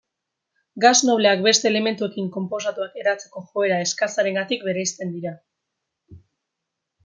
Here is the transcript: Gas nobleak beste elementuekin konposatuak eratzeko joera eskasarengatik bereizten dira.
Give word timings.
Gas 0.85 0.93
nobleak 1.09 1.43
beste 1.47 1.69
elementuekin 1.71 2.31
konposatuak 2.37 2.97
eratzeko 3.03 3.45
joera 3.53 3.79
eskasarengatik 3.87 4.67
bereizten 4.71 5.15
dira. 5.19 5.39